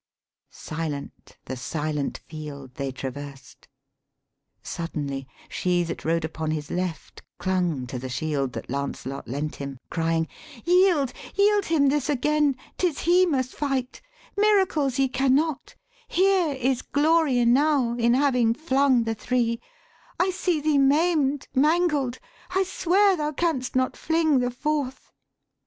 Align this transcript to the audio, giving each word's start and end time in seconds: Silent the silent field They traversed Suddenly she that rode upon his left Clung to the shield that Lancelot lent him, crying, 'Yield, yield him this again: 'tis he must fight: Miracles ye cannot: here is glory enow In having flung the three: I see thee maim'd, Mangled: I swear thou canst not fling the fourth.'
Silent 0.49 1.37
the 1.45 1.55
silent 1.55 2.21
field 2.27 2.73
They 2.73 2.91
traversed 2.91 3.67
Suddenly 4.63 5.27
she 5.47 5.83
that 5.83 6.03
rode 6.03 6.25
upon 6.25 6.49
his 6.49 6.71
left 6.71 7.21
Clung 7.37 7.85
to 7.85 7.99
the 7.99 8.09
shield 8.09 8.53
that 8.53 8.67
Lancelot 8.71 9.27
lent 9.27 9.57
him, 9.57 9.77
crying, 9.91 10.27
'Yield, 10.65 11.13
yield 11.35 11.65
him 11.65 11.89
this 11.89 12.09
again: 12.09 12.57
'tis 12.79 13.01
he 13.01 13.27
must 13.27 13.53
fight: 13.53 14.01
Miracles 14.35 14.97
ye 14.97 15.07
cannot: 15.07 15.75
here 16.07 16.51
is 16.55 16.81
glory 16.81 17.37
enow 17.37 17.93
In 17.95 18.15
having 18.15 18.55
flung 18.55 19.03
the 19.03 19.13
three: 19.13 19.61
I 20.19 20.31
see 20.31 20.59
thee 20.59 20.79
maim'd, 20.79 21.47
Mangled: 21.53 22.17
I 22.49 22.63
swear 22.63 23.15
thou 23.15 23.33
canst 23.33 23.75
not 23.75 23.95
fling 23.95 24.39
the 24.39 24.49
fourth.' 24.49 25.11